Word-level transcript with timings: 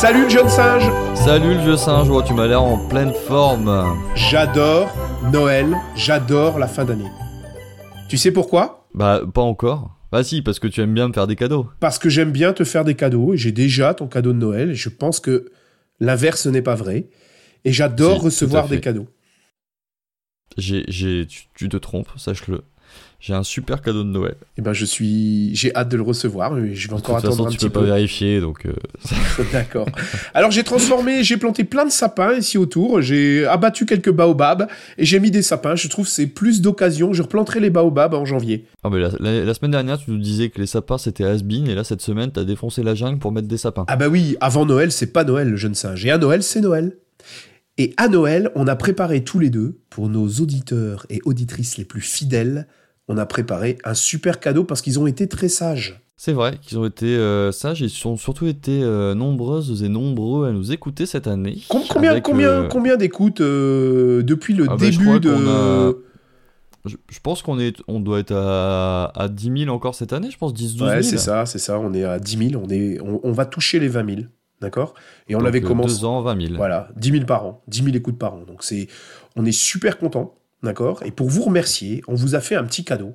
Salut 0.00 0.22
le 0.22 0.28
jeune 0.30 0.48
singe 0.48 0.90
Salut 1.14 1.52
le 1.52 1.60
vieux 1.60 1.76
singe, 1.76 2.08
oh, 2.08 2.22
tu 2.22 2.32
m'as 2.32 2.46
l'air 2.46 2.62
en 2.62 2.88
pleine 2.88 3.12
forme. 3.12 3.98
J'adore 4.14 4.88
Noël, 5.30 5.76
j'adore 5.94 6.58
la 6.58 6.68
fin 6.68 6.86
d'année. 6.86 7.10
Tu 8.08 8.16
sais 8.16 8.32
pourquoi? 8.32 8.88
Bah, 8.94 9.20
pas 9.34 9.42
encore. 9.42 9.94
Bah 10.10 10.24
si, 10.24 10.40
parce 10.40 10.58
que 10.58 10.68
tu 10.68 10.80
aimes 10.80 10.94
bien 10.94 11.08
me 11.08 11.12
faire 11.12 11.26
des 11.26 11.36
cadeaux. 11.36 11.68
Parce 11.80 11.98
que 11.98 12.08
j'aime 12.08 12.32
bien 12.32 12.54
te 12.54 12.64
faire 12.64 12.86
des 12.86 12.94
cadeaux 12.94 13.34
et 13.34 13.36
j'ai 13.36 13.52
déjà 13.52 13.92
ton 13.92 14.06
cadeau 14.06 14.32
de 14.32 14.38
Noël 14.38 14.70
et 14.70 14.74
je 14.74 14.88
pense 14.88 15.20
que 15.20 15.52
l'inverse 16.00 16.46
n'est 16.46 16.62
pas 16.62 16.76
vrai. 16.76 17.10
Et 17.66 17.72
j'adore 17.74 18.20
Si, 18.20 18.24
recevoir 18.24 18.68
des 18.68 18.80
cadeaux. 18.80 19.06
J'ai, 20.56 20.82
j'ai, 20.88 21.26
tu, 21.26 21.42
tu 21.54 21.68
te 21.68 21.76
trompes, 21.76 22.08
sache-le. 22.16 22.62
J'ai 23.22 23.34
un 23.34 23.42
super 23.42 23.82
cadeau 23.82 24.02
de 24.02 24.08
Noël. 24.08 24.34
Et 24.56 24.62
ben 24.62 24.72
je 24.72 24.86
suis, 24.86 25.54
j'ai 25.54 25.74
hâte 25.76 25.90
de 25.90 25.96
le 25.98 26.02
recevoir. 26.02 26.52
mais 26.54 26.74
Je 26.74 26.88
vais 26.88 26.94
De 26.94 26.94
encore 26.98 27.16
toute 27.16 27.24
attendre 27.26 27.36
façon, 27.36 27.46
un 27.48 27.50
tu 27.50 27.58
petit 27.58 27.66
peux 27.68 27.80
pas 27.80 27.84
vérifier, 27.86 28.40
donc. 28.40 28.64
euh, 28.64 28.72
D'accord. 29.52 29.86
Alors 30.32 30.50
j'ai 30.50 30.62
transformé, 30.64 31.22
j'ai 31.22 31.36
planté 31.36 31.64
plein 31.64 31.84
de 31.84 31.90
sapins 31.90 32.32
ici 32.34 32.56
autour. 32.56 33.02
J'ai 33.02 33.44
abattu 33.46 33.84
quelques 33.84 34.10
baobabs 34.10 34.68
et 34.96 35.04
j'ai 35.04 35.20
mis 35.20 35.30
des 35.30 35.42
sapins. 35.42 35.76
Je 35.76 35.88
trouve 35.88 36.06
que 36.06 36.10
c'est 36.10 36.26
plus 36.28 36.62
d'occasion. 36.62 37.12
Je 37.12 37.22
replanterai 37.22 37.60
les 37.60 37.68
baobabs 37.70 38.14
en 38.14 38.24
janvier. 38.24 38.64
Ah, 38.82 38.88
mais 38.90 38.98
la, 39.00 39.10
la- 39.20 39.44
la 39.44 39.54
semaine 39.54 39.72
dernière, 39.72 39.98
tu 39.98 40.10
nous 40.10 40.18
disais 40.18 40.48
que 40.48 40.58
les 40.58 40.66
sapins 40.66 40.96
c'était 40.96 41.24
has-been, 41.24 41.68
et 41.68 41.74
là, 41.74 41.84
cette 41.84 42.00
semaine, 42.00 42.30
t'as 42.32 42.44
défoncé 42.44 42.82
la 42.82 42.94
jungle 42.94 43.18
pour 43.18 43.32
mettre 43.32 43.48
des 43.48 43.58
sapins. 43.58 43.84
Ah 43.88 43.96
bah 43.96 44.08
oui, 44.08 44.36
avant 44.40 44.64
Noël, 44.64 44.90
c'est 44.92 45.12
pas 45.12 45.24
Noël 45.24 45.50
le 45.50 45.56
jeune 45.56 45.74
singe. 45.74 46.06
Et 46.06 46.10
à 46.10 46.16
Noël, 46.16 46.42
c'est 46.42 46.62
Noël. 46.62 46.96
Et 47.78 47.94
à 47.96 48.08
Noël, 48.08 48.50
on 48.54 48.66
a 48.66 48.76
préparé 48.76 49.24
tous 49.24 49.38
les 49.38 49.48
deux, 49.50 49.78
pour 49.90 50.08
nos 50.08 50.26
auditeurs 50.28 51.06
et 51.10 51.20
auditrices 51.24 51.76
les 51.78 51.84
plus 51.84 52.00
fidèles, 52.02 52.66
on 53.10 53.16
a 53.18 53.26
préparé 53.26 53.76
un 53.84 53.94
super 53.94 54.38
cadeau 54.38 54.62
parce 54.62 54.82
qu'ils 54.82 55.00
ont 55.00 55.06
été 55.08 55.26
très 55.26 55.48
sages. 55.48 56.00
C'est 56.16 56.32
vrai 56.32 56.58
qu'ils 56.62 56.78
ont 56.78 56.84
été 56.86 57.06
euh, 57.16 57.50
sages, 57.50 57.80
ils 57.80 58.06
ont 58.06 58.16
surtout 58.16 58.46
été 58.46 58.82
euh, 58.84 59.14
nombreuses 59.14 59.82
et 59.82 59.88
nombreux 59.88 60.46
à 60.46 60.52
nous 60.52 60.70
écouter 60.70 61.06
cette 61.06 61.26
année. 61.26 61.58
Com- 61.68 61.82
combien 61.88 62.12
Avec, 62.12 62.22
combien, 62.22 62.48
euh, 62.50 62.68
combien 62.68 62.96
d'écoutes 62.96 63.40
euh, 63.40 64.22
depuis 64.22 64.54
le 64.54 64.66
Ah 64.68 64.76
bah, 64.76 64.90
début 64.90 65.18
de... 65.18 66.04
Je, 66.86 67.18
pense 67.22 67.42
qu'on 67.42 67.58
est, 67.58 67.76
on 67.88 67.98
doit 68.00 68.20
être 68.20 68.32
à, 68.34 69.12
à 69.14 69.28
10 69.28 69.64
000 69.64 69.74
encore 69.74 69.94
cette 69.96 70.12
année, 70.12 70.30
je 70.30 70.38
pense 70.38 70.54
10 70.54 70.76
12 70.76 70.78
000. 70.78 70.90
Ouais, 70.90 71.02
c'est 71.02 71.18
ça, 71.18 71.46
c'est 71.46 71.58
ça. 71.58 71.78
On 71.80 71.92
est 71.92 72.04
à 72.04 72.18
10 72.18 72.50
000. 72.50 72.62
On, 72.64 72.68
est, 72.70 73.00
on, 73.00 73.20
on 73.22 73.32
va 73.32 73.44
toucher 73.44 73.80
les 73.80 73.88
20 73.88 74.06
000. 74.14 74.20
D'accord? 74.60 74.94
Et 75.28 75.34
on 75.34 75.38
Donc, 75.38 75.48
avait 75.48 75.62
euh, 75.62 75.66
commencé... 75.66 75.94
Deux 76.00 76.04
ans, 76.04 76.22
20 76.22 76.40
000. 76.48 76.54
Voilà, 76.56 76.88
10 76.96 77.10
000 77.12 77.24
par 77.24 77.44
an, 77.44 77.62
10 77.68 77.82
000 77.84 77.96
écoutes 77.96 78.18
par 78.18 78.34
an. 78.34 78.44
Donc 78.46 78.62
c'est, 78.62 78.88
on 79.36 79.44
est 79.44 79.52
super 79.52 79.98
content, 79.98 80.34
d'accord 80.62 81.00
Et 81.04 81.10
pour 81.10 81.28
vous 81.28 81.42
remercier, 81.42 82.02
on 82.08 82.14
vous 82.14 82.34
a 82.34 82.40
fait 82.40 82.54
un 82.56 82.64
petit 82.64 82.84
cadeau. 82.84 83.14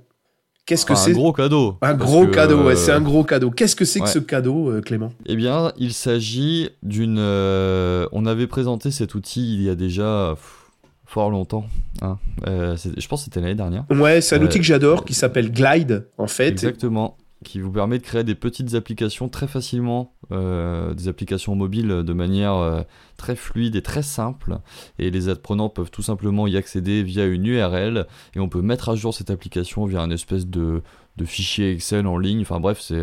Qu'est-ce 0.65 0.85
que 0.85 0.93
Enfin, 0.93 1.01
c'est 1.03 1.11
un 1.11 1.13
gros 1.13 1.31
cadeau. 1.31 1.77
Un 1.83 1.93
gros 1.93 2.25
que, 2.25 2.31
cadeau, 2.31 2.63
ouais, 2.63 2.73
euh, 2.73 2.75
c'est 2.75 2.91
un 2.91 3.01
gros 3.01 3.23
cadeau. 3.23 3.51
Qu'est-ce 3.51 3.75
que 3.75 3.85
c'est 3.85 3.99
que 3.99 4.09
ce 4.09 4.17
cadeau, 4.17 4.71
euh, 4.71 4.81
Clément? 4.81 5.13
Eh 5.27 5.35
bien, 5.35 5.71
il 5.77 5.93
s'agit 5.93 6.69
d'une. 6.81 7.17
euh, 7.19 8.07
on 8.11 8.25
avait 8.25 8.47
présenté 8.47 8.89
cet 8.89 9.13
outil 9.13 9.53
il 9.53 9.61
y 9.61 9.69
a 9.69 9.75
déjà 9.75 10.31
pff, 10.35 10.71
fort 11.05 11.29
longtemps. 11.29 11.65
hein. 12.01 12.17
Je 12.47 13.07
pense 13.07 13.21
que 13.21 13.25
c'était 13.25 13.41
l'année 13.41 13.53
dernière. 13.53 13.85
Ouais, 13.91 14.21
c'est 14.21 14.37
un 14.37 14.41
outil 14.41 14.57
que 14.57 14.65
j'adore 14.65 15.05
qui 15.05 15.13
s'appelle 15.13 15.51
Glide, 15.51 16.07
en 16.17 16.25
fait. 16.27 16.47
Exactement. 16.47 17.15
Qui 17.45 17.61
vous 17.61 17.71
permet 17.71 17.99
de 17.99 18.03
créer 18.03 18.23
des 18.23 18.33
petites 18.33 18.73
applications 18.73 19.29
très 19.29 19.47
facilement, 19.47 20.15
euh, 20.31 20.95
des 20.95 21.07
applications 21.07 21.55
mobiles 21.55 21.87
de 21.87 22.13
manière 22.13 22.55
euh, 22.55 22.81
très 23.17 23.35
fluide 23.35 23.75
et 23.75 23.83
très 23.83 24.01
simple. 24.01 24.57
Et 24.97 25.11
les 25.11 25.29
apprenants 25.29 25.69
peuvent 25.69 25.91
tout 25.91 26.01
simplement 26.01 26.47
y 26.47 26.57
accéder 26.57 27.03
via 27.03 27.25
une 27.25 27.45
URL 27.45 28.07
et 28.35 28.39
on 28.39 28.49
peut 28.49 28.63
mettre 28.63 28.89
à 28.89 28.95
jour 28.95 29.13
cette 29.13 29.29
application 29.29 29.85
via 29.85 30.01
un 30.01 30.09
espèce 30.09 30.47
de, 30.47 30.81
fichier 31.23 31.71
Excel 31.71 32.07
en 32.07 32.17
ligne. 32.17 32.41
Enfin 32.41 32.59
bref, 32.59 32.79
c'est 32.81 32.99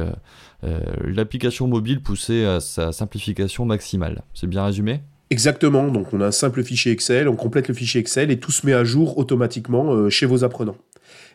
euh, 0.65 0.81
l'application 1.05 1.69
mobile 1.69 2.03
poussée 2.03 2.45
à 2.45 2.59
sa 2.59 2.91
simplification 2.91 3.65
maximale. 3.65 4.23
C'est 4.35 4.49
bien 4.49 4.65
résumé? 4.65 5.03
Exactement, 5.31 5.87
donc 5.87 6.13
on 6.13 6.21
a 6.21 6.27
un 6.27 6.33
simple 6.33 6.65
fichier 6.65 6.91
Excel, 6.91 7.29
on 7.29 7.37
complète 7.37 7.69
le 7.69 7.75
fichier 7.75 8.01
Excel 8.01 8.33
et 8.33 8.41
tout 8.41 8.51
se 8.51 8.67
met 8.67 8.75
à 8.75 8.83
jour 8.83 9.19
automatiquement 9.19 10.11
chez 10.11 10.27
vos 10.27 10.43
apprenants. 10.43 10.77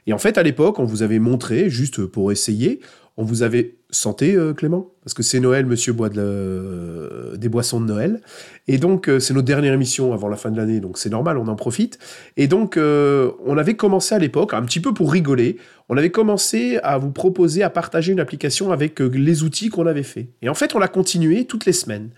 Et 0.08 0.14
en 0.14 0.18
fait, 0.18 0.38
à 0.38 0.44
l'époque, 0.44 0.80
on 0.80 0.86
vous 0.86 1.04
avait 1.04 1.20
montré, 1.20 1.70
juste 1.70 2.06
pour 2.06 2.32
essayer, 2.32 2.80
on 3.18 3.24
vous 3.24 3.44
avait 3.44 3.76
santé, 3.90 4.36
euh, 4.36 4.54
Clément? 4.54 4.92
Parce 5.04 5.14
que 5.14 5.24
c'est 5.24 5.40
Noël, 5.40 5.66
monsieur 5.66 5.92
boit 5.92 6.10
la- 6.14 7.36
des 7.36 7.50
boissons 7.50 7.82
de 7.82 7.86
Noël. 7.86 8.22
Et 8.68 8.78
donc, 8.78 9.10
euh, 9.10 9.20
c'est 9.20 9.34
notre 9.34 9.46
dernière 9.46 9.74
émission 9.74 10.14
avant 10.14 10.30
la 10.30 10.36
fin 10.38 10.52
de 10.52 10.58
l'année, 10.58 10.80
donc 10.80 10.98
c'est 10.98 11.10
normal, 11.10 11.38
on 11.38 11.48
en 11.48 11.56
profite. 11.56 11.98
Et 12.38 12.48
donc, 12.48 12.78
euh, 12.78 13.32
on 13.46 13.58
avait 13.58 13.76
commencé 13.76 14.14
à 14.16 14.20
l'époque, 14.20 14.54
un 14.54 14.62
petit 14.64 14.80
peu 14.80 14.94
pour 14.94 15.12
rigoler, 15.12 15.58
on 15.90 15.98
avait 15.98 16.12
commencé 16.12 16.78
à 16.84 16.98
vous 16.98 17.12
proposer 17.12 17.64
à 17.64 17.70
partager 17.70 18.12
une 18.12 18.20
application 18.20 18.72
avec 18.72 19.02
euh, 19.02 19.10
les 19.14 19.44
outils 19.44 19.70
qu'on 19.70 19.88
avait 19.88 20.04
fait. 20.04 20.30
Et 20.42 20.50
en 20.50 20.54
fait, 20.54 20.76
on 20.76 20.80
l'a 20.80 20.88
continué 20.90 21.46
toutes 21.46 21.66
les 21.66 21.74
semaines. 21.74 22.10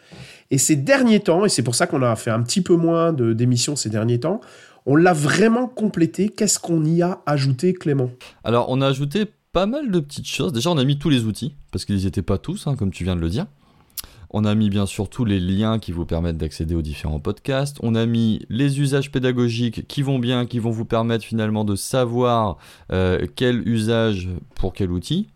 Et 0.52 0.58
ces 0.58 0.76
derniers 0.76 1.20
temps, 1.20 1.46
et 1.46 1.50
c'est 1.50 1.62
pour 1.64 1.76
ça 1.76 1.86
qu'on 1.88 2.02
a 2.02 2.16
fait 2.16 2.32
un 2.32 2.42
petit 2.42 2.62
peu 2.62 2.76
moins 2.76 3.14
d'émissions 3.14 3.76
ces 3.76 3.90
derniers 3.90 4.20
temps, 4.20 4.42
on 4.90 4.96
l'a 4.96 5.14
vraiment 5.14 5.68
complété. 5.68 6.30
Qu'est-ce 6.30 6.58
qu'on 6.58 6.84
y 6.84 7.04
a 7.04 7.22
ajouté, 7.28 7.74
Clément? 7.74 8.10
Alors, 8.44 8.66
on 8.70 8.82
a 8.82 8.88
ajouté 8.88 9.28
pas 9.52 9.68
mal 9.68 9.92
de 9.92 10.00
petites 10.00 10.28
choses. 10.28 10.52
Déjà, 10.52 10.72
on 10.72 10.80
a 10.80 10.84
mis 10.84 10.98
tous 10.98 11.12
les 11.12 11.26
outils, 11.26 11.56
parce 11.72 11.86
qu'ils 11.86 11.98
n'y 11.98 12.08
étaient 12.08 12.24
pas 12.24 12.40
tous, 12.40 12.66
hein, 12.66 12.76
comme 12.76 12.90
tu 12.90 13.04
viens 13.04 13.16
de 13.16 13.22
le 13.22 13.30
dire. 13.30 13.46
On 14.32 14.46
a 14.46 14.56
mis 14.56 14.72
bien 14.72 14.88
sûr 14.88 15.08
tous 15.08 15.26
les 15.26 15.40
liens 15.40 15.78
qui 15.78 15.92
vous 15.92 16.08
permettent 16.08 16.38
d'accéder 16.38 16.74
aux 16.74 16.82
différents 16.82 17.20
podcasts. 17.20 17.78
On 17.84 17.94
a 17.94 18.08
mis 18.08 18.48
les 18.50 18.80
usages 18.80 19.12
pédagogiques 19.12 19.88
qui 19.88 20.02
vont 20.02 20.18
bien, 20.18 20.48
qui 20.48 20.58
vont 20.58 20.72
vous 20.72 20.86
permettre 20.86 21.24
finalement 21.24 21.66
de 21.66 21.76
savoir 21.76 22.58
euh, 22.92 23.28
quel 23.36 23.68
usage 23.68 24.28
pour 24.56 24.74
quel 24.74 24.90
outil. 24.90 25.28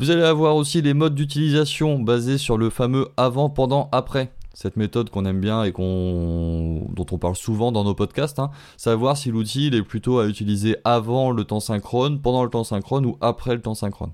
Vous 0.00 0.10
allez 0.10 0.22
avoir 0.22 0.56
aussi 0.56 0.82
les 0.82 0.94
modes 0.94 1.14
d'utilisation 1.14 2.00
basés 2.00 2.38
sur 2.38 2.58
le 2.58 2.68
fameux 2.68 3.08
avant, 3.16 3.48
pendant, 3.48 3.88
après. 3.92 4.32
Cette 4.60 4.76
méthode 4.76 5.08
qu'on 5.08 5.24
aime 5.24 5.40
bien 5.40 5.62
et 5.62 5.70
qu'on, 5.70 6.88
dont 6.92 7.06
on 7.12 7.18
parle 7.18 7.36
souvent 7.36 7.70
dans 7.70 7.84
nos 7.84 7.94
podcasts. 7.94 8.40
hein. 8.40 8.50
Savoir 8.76 9.16
si 9.16 9.30
l'outil 9.30 9.68
il 9.68 9.74
est 9.76 9.84
plutôt 9.84 10.18
à 10.18 10.26
utiliser 10.26 10.78
avant 10.82 11.30
le 11.30 11.44
temps 11.44 11.60
synchrone, 11.60 12.20
pendant 12.20 12.42
le 12.42 12.50
temps 12.50 12.64
synchrone 12.64 13.06
ou 13.06 13.16
après 13.20 13.54
le 13.54 13.62
temps 13.62 13.76
synchrone. 13.76 14.10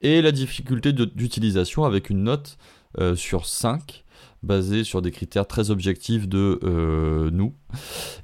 Et 0.00 0.22
la 0.22 0.32
difficulté 0.32 0.94
d'utilisation 0.94 1.84
avec 1.84 2.08
une 2.08 2.22
note 2.22 2.56
euh, 2.98 3.14
sur 3.14 3.44
5, 3.44 4.06
basée 4.42 4.84
sur 4.84 5.02
des 5.02 5.10
critères 5.10 5.46
très 5.46 5.70
objectifs 5.70 6.26
de 6.26 6.58
euh, 6.62 7.28
nous. 7.30 7.52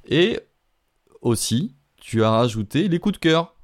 Et 0.09 0.41
aussi, 1.21 1.75
tu 2.01 2.25
as 2.25 2.31
rajouté 2.31 2.89
les 2.89 2.99
coups 2.99 3.17
de 3.17 3.21
cœur. 3.21 3.55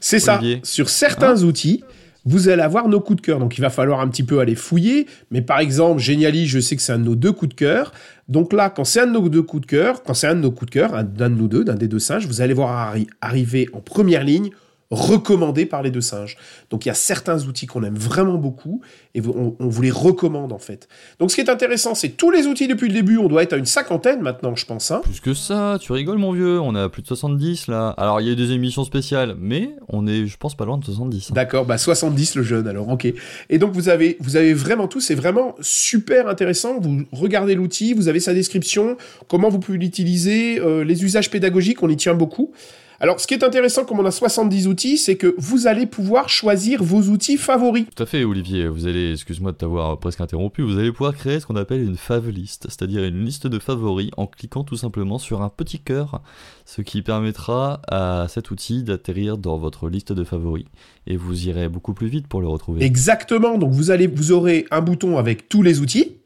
C'est 0.00 0.18
ça. 0.18 0.40
Sur 0.62 0.88
certains 0.88 1.42
outils, 1.42 1.84
vous 2.26 2.48
allez 2.48 2.62
avoir 2.62 2.88
nos 2.88 3.00
coups 3.00 3.22
de 3.22 3.26
cœur. 3.26 3.38
Donc, 3.38 3.56
il 3.56 3.60
va 3.60 3.70
falloir 3.70 4.00
un 4.00 4.08
petit 4.08 4.24
peu 4.24 4.40
aller 4.40 4.56
fouiller. 4.56 5.06
Mais 5.30 5.40
par 5.40 5.60
exemple, 5.60 6.00
Geniali, 6.00 6.46
je 6.46 6.58
sais 6.58 6.76
que 6.76 6.82
c'est 6.82 6.92
un 6.92 6.98
de 6.98 7.04
nos 7.04 7.16
deux 7.16 7.32
coups 7.32 7.50
de 7.50 7.54
cœur. 7.54 7.92
Donc 8.28 8.52
là, 8.52 8.68
quand 8.68 8.84
c'est 8.84 9.00
un 9.00 9.06
de 9.06 9.12
nos 9.12 9.28
deux 9.28 9.42
coups 9.42 9.62
de 9.62 9.66
cœur, 9.66 10.02
quand 10.02 10.12
c'est 10.12 10.26
un 10.26 10.34
de 10.34 10.40
nos 10.40 10.50
coups 10.50 10.66
de 10.66 10.74
cœur, 10.78 10.94
un 10.94 11.04
d'un 11.04 11.30
de 11.30 11.36
nous 11.36 11.48
deux, 11.48 11.64
d'un 11.64 11.76
des 11.76 11.88
deux 11.88 12.00
singes, 12.00 12.26
vous 12.26 12.40
allez 12.40 12.54
voir 12.54 12.94
arri- 12.94 13.06
arriver 13.20 13.68
en 13.72 13.80
première 13.80 14.24
ligne 14.24 14.50
recommandé 14.90 15.66
par 15.66 15.82
les 15.82 15.90
deux 15.90 16.00
singes. 16.00 16.36
Donc 16.70 16.84
il 16.84 16.88
y 16.88 16.90
a 16.90 16.94
certains 16.94 17.44
outils 17.46 17.66
qu'on 17.66 17.82
aime 17.82 17.96
vraiment 17.96 18.36
beaucoup 18.36 18.80
et 19.14 19.20
on, 19.26 19.56
on 19.58 19.68
vous 19.68 19.82
les 19.82 19.90
recommande 19.90 20.52
en 20.52 20.58
fait. 20.58 20.88
Donc 21.18 21.30
ce 21.30 21.36
qui 21.36 21.40
est 21.40 21.50
intéressant, 21.50 21.94
c'est 21.94 22.10
tous 22.10 22.30
les 22.30 22.46
outils 22.46 22.68
depuis 22.68 22.88
le 22.88 22.94
début, 22.94 23.18
on 23.18 23.28
doit 23.28 23.42
être 23.42 23.52
à 23.52 23.56
une 23.56 23.66
cinquantaine 23.66 24.20
maintenant, 24.20 24.54
je 24.54 24.64
pense. 24.66 24.90
Hein. 24.90 25.00
Plus 25.02 25.20
que 25.20 25.34
ça, 25.34 25.78
tu 25.80 25.92
rigoles 25.92 26.18
mon 26.18 26.32
vieux, 26.32 26.60
on 26.60 26.74
est 26.76 26.80
à 26.80 26.88
plus 26.88 27.02
de 27.02 27.08
70 27.08 27.66
là. 27.68 27.88
Alors 27.96 28.20
il 28.20 28.26
y 28.26 28.30
a 28.30 28.32
eu 28.32 28.36
des 28.36 28.52
émissions 28.52 28.84
spéciales, 28.84 29.34
mais 29.38 29.70
on 29.88 30.06
est, 30.06 30.26
je 30.26 30.36
pense, 30.36 30.54
pas 30.56 30.64
loin 30.64 30.78
de 30.78 30.84
70. 30.84 31.30
hein. 31.30 31.34
D'accord, 31.34 31.64
bah 31.64 31.78
70 31.78 32.36
le 32.36 32.42
jeune 32.42 32.68
alors, 32.68 32.88
ok. 32.88 33.06
Et 33.50 33.58
donc 33.58 33.72
vous 33.72 33.88
avez, 33.88 34.16
vous 34.20 34.36
avez 34.36 34.54
vraiment 34.54 34.88
tout, 34.88 35.00
c'est 35.00 35.14
vraiment 35.14 35.54
super 35.60 36.28
intéressant. 36.28 36.78
Vous 36.80 37.04
regardez 37.12 37.54
l'outil, 37.54 37.92
vous 37.92 38.08
avez 38.08 38.20
sa 38.20 38.34
description, 38.34 38.96
comment 39.28 39.48
vous 39.48 39.58
pouvez 39.58 39.78
l'utiliser, 39.78 40.60
euh, 40.60 40.84
les 40.84 41.04
usages 41.04 41.30
pédagogiques, 41.30 41.82
on 41.82 41.88
y 41.88 41.96
tient 41.96 42.14
beaucoup. 42.14 42.52
Alors 42.98 43.20
ce 43.20 43.26
qui 43.26 43.34
est 43.34 43.44
intéressant, 43.44 43.84
comme 43.84 44.00
on 44.00 44.04
a 44.04 44.10
70 44.10 44.68
outils, 44.68 44.96
c'est 44.96 45.16
que 45.16 45.34
vous 45.38 45.66
allez 45.66 45.86
pouvoir 45.86 46.28
choisir 46.28 46.82
vos 46.82 47.02
outils 47.02 47.36
favoris. 47.36 47.84
Tout 47.94 48.02
à 48.02 48.06
fait, 48.06 48.24
Olivier. 48.24 48.68
Vous 48.68 48.86
allez, 48.86 49.12
excuse-moi 49.12 49.52
de 49.52 49.56
t'avoir 49.56 49.98
presque 49.98 50.20
interrompu, 50.20 50.62
vous 50.62 50.78
allez 50.78 50.92
pouvoir 50.92 51.14
créer 51.14 51.40
ce 51.40 51.46
qu'on 51.46 51.56
appelle 51.56 51.82
une 51.82 51.96
fav 51.96 52.30
list, 52.30 52.66
c'est-à-dire 52.68 53.04
une 53.04 53.24
liste 53.24 53.46
de 53.46 53.58
favoris 53.58 54.10
en 54.16 54.26
cliquant 54.26 54.64
tout 54.64 54.76
simplement 54.76 55.18
sur 55.18 55.42
un 55.42 55.50
petit 55.50 55.78
cœur, 55.78 56.22
ce 56.64 56.80
qui 56.80 57.02
permettra 57.02 57.80
à 57.88 58.26
cet 58.28 58.50
outil 58.50 58.82
d'atterrir 58.82 59.36
dans 59.36 59.58
votre 59.58 59.88
liste 59.88 60.12
de 60.12 60.24
favoris 60.24 60.64
et 61.06 61.16
vous 61.16 61.48
irez 61.48 61.68
beaucoup 61.68 61.94
plus 61.94 62.08
vite 62.08 62.26
pour 62.28 62.40
le 62.40 62.48
retrouver. 62.48 62.84
Exactement. 62.84 63.58
Donc 63.58 63.72
vous 63.72 63.90
allez, 63.90 64.06
vous 64.06 64.32
aurez 64.32 64.66
un 64.70 64.80
bouton 64.80 65.18
avec 65.18 65.48
tous 65.48 65.62
les 65.62 65.80
outils. 65.80 66.16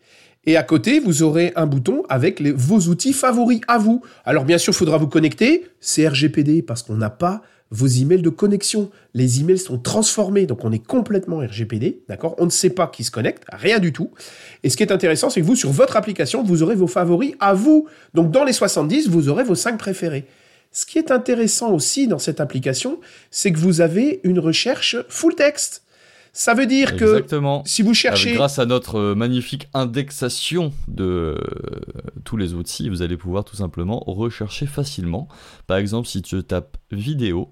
Et 0.47 0.57
à 0.57 0.63
côté, 0.63 1.01
vous 1.01 1.23
aurez 1.23 1.53
un 1.55 1.67
bouton 1.67 2.03
avec 2.09 2.41
vos 2.43 2.89
outils 2.89 3.13
favoris 3.13 3.61
à 3.69 3.79
vous. 3.79 4.03
Alors 4.25 4.45
bien 4.45 4.59
sûr, 4.59 4.73
il 4.73 4.77
faudra 4.77 4.97
vous 4.97 5.09
connecter. 5.09 5.67
C'est 5.81 6.09
RGPD 6.09 6.63
parce 6.63 6.83
qu'on 6.83 6.97
n'a 6.97 7.11
pas 7.11 7.43
vos 7.71 7.87
emails 7.87 8.23
de 8.23 8.31
connexion. 8.31 8.91
Les 9.15 9.41
emails 9.41 9.59
sont 9.59 9.79
transformés, 9.79 10.47
donc 10.47 10.65
on 10.65 10.73
est 10.73 10.85
complètement 10.85 11.39
RGPD, 11.39 12.03
d'accord? 12.09 12.35
On 12.39 12.47
ne 12.47 12.51
sait 12.51 12.71
pas 12.71 12.89
qui 12.89 13.05
se 13.05 13.11
connecte, 13.11 13.45
rien 13.53 13.79
du 13.79 13.93
tout. 13.93 14.11
Et 14.65 14.71
ce 14.71 14.77
qui 14.77 14.83
est 14.83 14.93
intéressant, 14.93 15.31
c'est 15.31 15.41
que 15.41 15.47
vous, 15.47 15.57
sur 15.57 15.71
votre 15.71 15.97
application, 15.97 16.43
vous 16.43 16.63
aurez 16.63 16.75
vos 16.75 16.87
favoris 16.89 17.35
à 17.39 17.55
vous. 17.55 17.87
Donc 18.15 18.31
dans 18.31 18.45
les 18.45 18.53
70, 18.53 19.09
vous 19.09 19.29
aurez 19.29 19.45
vos 19.45 19.55
5 19.55 19.79
préférés. 19.79 20.27
Ce 20.73 20.87
qui 20.87 20.99
est 20.99 21.11
intéressant 21.11 21.73
aussi 21.73 22.07
dans 22.07 22.19
cette 22.19 22.41
application, 22.41 23.01
c'est 23.31 23.53
que 23.53 23.59
vous 23.59 23.81
avez 23.81 24.21
une 24.25 24.39
recherche 24.39 24.97
full 25.09 25.35
text. 25.35 25.83
Ça 26.32 26.55
veut 26.55 26.67
dire 26.67 26.93
Exactement. 26.93 27.62
que 27.62 27.69
si 27.69 27.82
vous 27.82 27.94
cherchez... 27.94 28.35
grâce 28.35 28.59
à 28.59 28.67
notre 28.67 28.97
euh, 28.97 29.15
magnifique 29.15 29.69
indexation 29.75 30.73
de 30.87 31.05
euh, 31.05 31.37
tous 32.25 32.37
les 32.37 32.55
outils, 32.55 32.88
vous 32.88 33.03
allez 33.03 33.17
pouvoir 33.17 33.44
tout 33.44 33.56
simplement 33.56 34.03
rechercher 34.06 34.67
facilement. 34.67 35.29
Par 35.67 35.79
exemple, 35.79 36.06
si 36.06 36.23
tu 36.23 36.43
tapes 36.43 36.77
vidéo, 36.93 37.49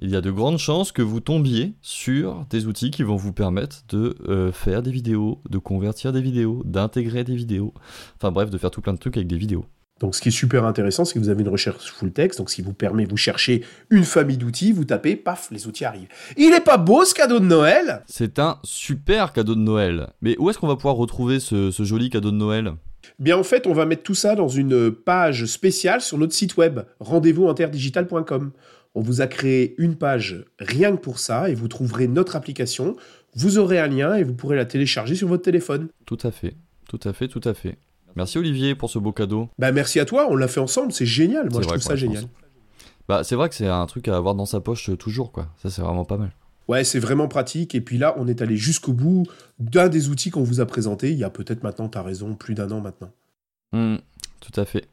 il 0.00 0.10
y 0.10 0.16
a 0.16 0.20
de 0.20 0.30
grandes 0.30 0.58
chances 0.58 0.92
que 0.92 1.02
vous 1.02 1.20
tombiez 1.20 1.74
sur 1.80 2.44
des 2.50 2.66
outils 2.66 2.90
qui 2.90 3.02
vont 3.02 3.16
vous 3.16 3.32
permettre 3.32 3.84
de 3.88 4.16
euh, 4.28 4.52
faire 4.52 4.82
des 4.82 4.90
vidéos, 4.90 5.40
de 5.48 5.58
convertir 5.58 6.12
des 6.12 6.20
vidéos, 6.20 6.62
d'intégrer 6.64 7.24
des 7.24 7.36
vidéos, 7.36 7.72
enfin 8.16 8.30
bref, 8.30 8.50
de 8.50 8.58
faire 8.58 8.70
tout 8.70 8.80
plein 8.80 8.94
de 8.94 8.98
trucs 8.98 9.16
avec 9.16 9.28
des 9.28 9.38
vidéos. 9.38 9.64
Donc 10.00 10.14
ce 10.14 10.20
qui 10.20 10.28
est 10.28 10.32
super 10.32 10.64
intéressant, 10.64 11.04
c'est 11.04 11.14
que 11.14 11.18
vous 11.18 11.28
avez 11.28 11.42
une 11.42 11.48
recherche 11.48 11.92
full 11.92 12.10
text, 12.10 12.38
donc 12.38 12.50
ce 12.50 12.56
qui 12.56 12.62
vous 12.62 12.72
permet, 12.72 13.04
vous 13.04 13.18
cherchez 13.18 13.62
une 13.90 14.04
famille 14.04 14.38
d'outils, 14.38 14.72
vous 14.72 14.86
tapez, 14.86 15.14
paf, 15.14 15.48
les 15.50 15.66
outils 15.66 15.84
arrivent. 15.84 16.08
Il 16.38 16.54
est 16.54 16.64
pas 16.64 16.78
beau 16.78 17.04
ce 17.04 17.14
cadeau 17.14 17.38
de 17.38 17.44
Noël? 17.44 18.02
C'est 18.06 18.38
un 18.38 18.58
super 18.64 19.34
cadeau 19.34 19.54
de 19.54 19.60
Noël. 19.60 20.08
Mais 20.22 20.36
où 20.38 20.48
est-ce 20.48 20.58
qu'on 20.58 20.66
va 20.68 20.76
pouvoir 20.76 20.96
retrouver 20.96 21.38
ce, 21.38 21.70
ce 21.70 21.82
joli 21.84 22.08
cadeau 22.08 22.30
de 22.30 22.36
Noël? 22.36 22.72
Bien 23.18 23.36
en 23.36 23.42
fait, 23.42 23.66
on 23.66 23.74
va 23.74 23.84
mettre 23.84 24.02
tout 24.02 24.14
ça 24.14 24.34
dans 24.34 24.48
une 24.48 24.90
page 24.90 25.44
spéciale 25.44 26.00
sur 26.00 26.16
notre 26.16 26.32
site 26.32 26.56
web, 26.56 26.80
rendez-vous-interdigital.com. 27.00 28.52
On 28.94 29.02
vous 29.02 29.20
a 29.20 29.26
créé 29.26 29.74
une 29.78 29.96
page 29.96 30.44
rien 30.58 30.96
que 30.96 31.00
pour 31.00 31.18
ça 31.18 31.50
et 31.50 31.54
vous 31.54 31.68
trouverez 31.68 32.08
notre 32.08 32.36
application. 32.36 32.96
Vous 33.34 33.58
aurez 33.58 33.78
un 33.78 33.86
lien 33.86 34.14
et 34.14 34.24
vous 34.24 34.34
pourrez 34.34 34.56
la 34.56 34.64
télécharger 34.64 35.14
sur 35.14 35.28
votre 35.28 35.42
téléphone. 35.42 35.88
Tout 36.06 36.18
à 36.22 36.30
fait, 36.30 36.54
tout 36.88 36.98
à 37.04 37.12
fait, 37.12 37.28
tout 37.28 37.42
à 37.44 37.54
fait. 37.54 37.76
Merci 38.16 38.38
Olivier 38.38 38.74
pour 38.74 38.90
ce 38.90 38.98
beau 38.98 39.12
cadeau. 39.12 39.48
Bah 39.58 39.72
merci 39.72 40.00
à 40.00 40.04
toi, 40.04 40.26
on 40.30 40.36
l'a 40.36 40.48
fait 40.48 40.60
ensemble, 40.60 40.92
c'est 40.92 41.06
génial. 41.06 41.50
Moi 41.50 41.62
je 41.62 41.68
trouve 41.68 41.80
ça 41.80 41.96
génial. 41.96 42.24
Bah 43.08 43.24
c'est 43.24 43.34
vrai 43.34 43.48
que 43.48 43.54
c'est 43.54 43.66
un 43.66 43.86
truc 43.86 44.08
à 44.08 44.16
avoir 44.16 44.34
dans 44.34 44.46
sa 44.46 44.60
poche 44.60 44.90
toujours 44.98 45.32
quoi. 45.32 45.48
Ça 45.62 45.70
c'est 45.70 45.82
vraiment 45.82 46.04
pas 46.04 46.16
mal. 46.16 46.32
Ouais, 46.70 46.84
c'est 46.84 47.00
vraiment 47.00 47.26
pratique. 47.26 47.74
Et 47.74 47.80
puis 47.80 47.98
là, 47.98 48.14
on 48.16 48.28
est 48.28 48.42
allé 48.42 48.56
jusqu'au 48.56 48.92
bout 48.92 49.26
d'un 49.58 49.88
des 49.88 50.08
outils 50.08 50.30
qu'on 50.30 50.44
vous 50.44 50.60
a 50.60 50.66
présenté 50.66 51.10
il 51.10 51.18
y 51.18 51.24
a 51.24 51.30
peut-être 51.30 51.64
maintenant, 51.64 51.88
tu 51.88 51.98
as 51.98 52.02
raison, 52.02 52.36
plus 52.36 52.54
d'un 52.54 52.70
an 52.70 52.80
maintenant. 52.80 53.10
Mmh, 53.72 53.96
tout 54.38 54.60
à 54.60 54.64
fait. 54.64 54.86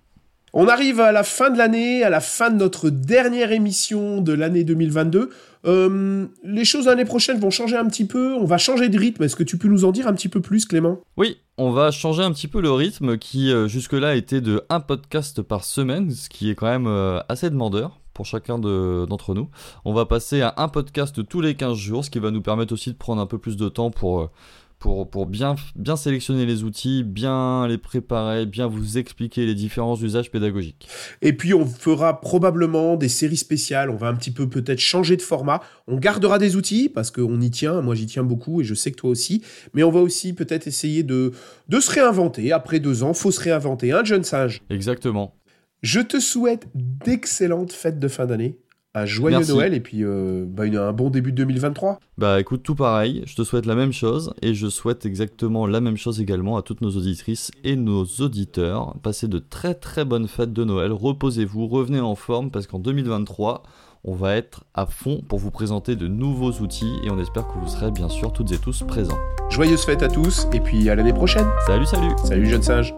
On 0.53 0.67
arrive 0.67 1.01
à 1.01 1.11
la 1.11 1.23
fin 1.23 1.49
de 1.49 1.57
l'année, 1.57 2.03
à 2.03 2.09
la 2.09 2.21
fin 2.21 2.49
de 2.49 2.55
notre 2.55 2.89
dernière 2.89 3.51
émission 3.51 4.21
de 4.21 4.31
l'année 4.31 4.63
2022. 4.63 5.29
Euh, 5.65 6.25
les 6.43 6.63
choses 6.63 6.85
l'année 6.85 7.03
prochaine 7.03 7.37
vont 7.37 7.49
changer 7.49 7.75
un 7.75 7.85
petit 7.85 8.05
peu, 8.05 8.33
on 8.33 8.45
va 8.45 8.57
changer 8.57 8.87
de 8.87 8.97
rythme. 8.97 9.23
Est-ce 9.23 9.35
que 9.35 9.43
tu 9.43 9.57
peux 9.57 9.67
nous 9.67 9.83
en 9.83 9.91
dire 9.91 10.07
un 10.07 10.13
petit 10.13 10.29
peu 10.29 10.39
plus, 10.39 10.65
Clément? 10.65 10.99
Oui, 11.17 11.37
on 11.57 11.71
va 11.71 11.91
changer 11.91 12.23
un 12.23 12.31
petit 12.31 12.47
peu 12.47 12.61
le 12.61 12.71
rythme 12.71 13.17
qui 13.17 13.51
euh, 13.51 13.67
jusque-là 13.67 14.15
était 14.15 14.39
de 14.39 14.63
un 14.69 14.79
podcast 14.79 15.41
par 15.41 15.65
semaine, 15.65 16.11
ce 16.11 16.29
qui 16.29 16.49
est 16.49 16.55
quand 16.55 16.67
même 16.67 16.87
euh, 16.87 17.19
assez 17.27 17.49
demandeur 17.49 17.99
pour 18.13 18.25
chacun 18.25 18.57
d'entre 18.57 19.35
nous. 19.35 19.49
On 19.83 19.93
va 19.93 20.05
passer 20.05 20.41
à 20.41 20.53
un 20.57 20.69
podcast 20.69 21.27
tous 21.27 21.41
les 21.41 21.55
15 21.55 21.77
jours, 21.77 22.05
ce 22.05 22.09
qui 22.09 22.19
va 22.19 22.31
nous 22.31 22.41
permettre 22.41 22.73
aussi 22.73 22.91
de 22.91 22.97
prendre 22.97 23.21
un 23.21 23.27
peu 23.27 23.37
plus 23.37 23.57
de 23.57 23.69
temps 23.69 23.91
pour 23.91 24.31
pour, 24.79 25.09
pour 25.09 25.25
bien, 25.25 25.55
bien 25.75 25.95
sélectionner 25.95 26.45
les 26.45 26.63
outils, 26.63 27.03
bien 27.03 27.67
les 27.67 27.77
préparer, 27.77 28.45
bien 28.45 28.67
vous 28.67 28.97
expliquer 28.97 29.45
les 29.45 29.55
différents 29.55 29.95
usages 29.95 30.29
pédagogiques. 30.31 30.87
Et 31.21 31.33
puis 31.33 31.53
on 31.53 31.65
fera 31.65 32.21
probablement 32.21 32.95
des 32.95 33.09
séries 33.09 33.37
spéciales, 33.37 33.89
on 33.89 33.95
va 33.95 34.07
un 34.07 34.15
petit 34.15 34.31
peu 34.31 34.47
peut-être 34.47 34.79
changer 34.79 35.17
de 35.17 35.21
format, 35.21 35.61
on 35.87 35.97
gardera 35.97 36.37
des 36.37 36.55
outils 36.55 36.89
parce 36.89 37.11
qu'on 37.11 37.41
y 37.41 37.49
tient, 37.49 37.81
moi 37.81 37.95
j'y 37.95 38.05
tiens 38.05 38.23
beaucoup 38.23 38.61
et 38.61 38.63
je 38.63 38.73
sais 38.73 38.91
que 38.91 38.97
toi 38.97 39.09
aussi, 39.09 39.41
mais 39.73 39.83
on 39.83 39.91
va 39.91 39.99
aussi 39.99 40.33
peut-être 40.33 40.67
essayer 40.67 41.03
de, 41.03 41.31
de 41.69 41.79
se 41.79 41.91
réinventer, 41.91 42.51
après 42.51 42.79
deux 42.79 43.03
ans, 43.03 43.13
faut 43.13 43.31
se 43.31 43.41
réinventer, 43.41 43.91
un 43.91 44.03
jeune 44.03 44.23
sage 44.23 44.61
Exactement. 44.69 45.33
Je 45.81 45.99
te 45.99 46.19
souhaite 46.19 46.67
d'excellentes 46.73 47.71
fêtes 47.71 47.99
de 47.99 48.07
fin 48.07 48.25
d'année 48.25 48.57
un 49.01 49.05
joyeux 49.05 49.45
Noël 49.47 49.73
et 49.73 49.79
puis 49.79 50.03
euh, 50.03 50.45
bah, 50.47 50.63
un 50.63 50.93
bon 50.93 51.09
début 51.09 51.31
de 51.31 51.37
2023. 51.37 51.99
Bah 52.17 52.39
écoute, 52.39 52.63
tout 52.63 52.75
pareil, 52.75 53.23
je 53.25 53.35
te 53.35 53.43
souhaite 53.43 53.65
la 53.65 53.75
même 53.75 53.93
chose 53.93 54.33
et 54.41 54.53
je 54.53 54.67
souhaite 54.67 55.05
exactement 55.05 55.67
la 55.67 55.81
même 55.81 55.97
chose 55.97 56.19
également 56.19 56.57
à 56.57 56.61
toutes 56.61 56.81
nos 56.81 56.91
auditrices 56.91 57.51
et 57.63 57.75
nos 57.75 58.05
auditeurs. 58.19 58.95
Passez 59.03 59.27
de 59.27 59.39
très 59.39 59.73
très 59.73 60.05
bonnes 60.05 60.27
fêtes 60.27 60.53
de 60.53 60.63
Noël, 60.63 60.91
reposez-vous, 60.91 61.67
revenez 61.67 61.99
en 61.99 62.15
forme 62.15 62.51
parce 62.51 62.67
qu'en 62.67 62.79
2023, 62.79 63.63
on 64.03 64.13
va 64.13 64.35
être 64.35 64.63
à 64.73 64.85
fond 64.85 65.21
pour 65.27 65.39
vous 65.39 65.51
présenter 65.51 65.95
de 65.95 66.07
nouveaux 66.07 66.51
outils 66.51 66.93
et 67.03 67.11
on 67.11 67.19
espère 67.19 67.47
que 67.47 67.57
vous 67.59 67.67
serez 67.67 67.91
bien 67.91 68.09
sûr 68.09 68.31
toutes 68.31 68.51
et 68.51 68.57
tous 68.57 68.83
présents. 68.83 69.17
Joyeuses 69.49 69.83
fêtes 69.83 70.03
à 70.03 70.07
tous 70.07 70.47
et 70.53 70.59
puis 70.59 70.89
à 70.89 70.95
l'année 70.95 71.13
prochaine. 71.13 71.47
Salut, 71.65 71.85
salut. 71.85 72.11
Salut, 72.23 72.45
jeune 72.45 72.63
sage. 72.63 72.93